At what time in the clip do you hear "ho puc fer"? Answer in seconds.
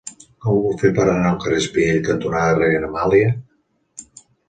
0.55-0.91